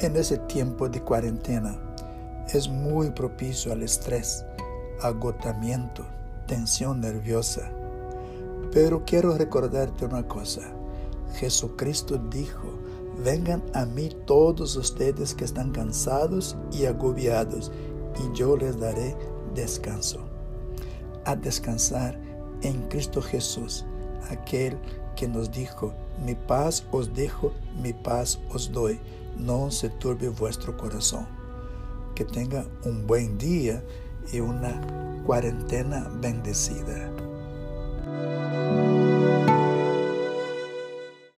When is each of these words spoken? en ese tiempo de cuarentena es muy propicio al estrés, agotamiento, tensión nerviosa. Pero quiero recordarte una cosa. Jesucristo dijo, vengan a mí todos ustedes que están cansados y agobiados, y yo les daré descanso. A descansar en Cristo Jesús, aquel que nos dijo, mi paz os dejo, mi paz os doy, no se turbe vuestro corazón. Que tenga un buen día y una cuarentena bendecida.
en 0.00 0.16
ese 0.16 0.38
tiempo 0.38 0.88
de 0.88 1.00
cuarentena 1.00 1.78
es 2.52 2.68
muy 2.68 3.10
propicio 3.10 3.72
al 3.72 3.82
estrés, 3.82 4.44
agotamiento, 5.00 6.04
tensión 6.46 7.00
nerviosa. 7.00 7.70
Pero 8.72 9.04
quiero 9.04 9.36
recordarte 9.36 10.04
una 10.04 10.26
cosa. 10.26 10.62
Jesucristo 11.36 12.18
dijo, 12.30 12.78
vengan 13.24 13.62
a 13.72 13.86
mí 13.86 14.10
todos 14.26 14.76
ustedes 14.76 15.34
que 15.34 15.44
están 15.44 15.70
cansados 15.70 16.56
y 16.72 16.86
agobiados, 16.86 17.72
y 18.18 18.36
yo 18.36 18.56
les 18.56 18.78
daré 18.78 19.16
descanso. 19.54 20.20
A 21.24 21.34
descansar 21.34 22.18
en 22.62 22.88
Cristo 22.88 23.22
Jesús, 23.22 23.84
aquel 24.30 24.78
que 25.24 25.28
nos 25.28 25.50
dijo, 25.50 25.94
mi 26.22 26.34
paz 26.34 26.84
os 26.92 27.14
dejo, 27.14 27.54
mi 27.82 27.94
paz 27.94 28.38
os 28.52 28.70
doy, 28.70 29.00
no 29.38 29.70
se 29.70 29.88
turbe 29.88 30.28
vuestro 30.28 30.76
corazón. 30.76 31.26
Que 32.14 32.26
tenga 32.26 32.66
un 32.84 33.06
buen 33.06 33.38
día 33.38 33.82
y 34.30 34.40
una 34.40 35.22
cuarentena 35.24 36.10
bendecida. 36.20 37.10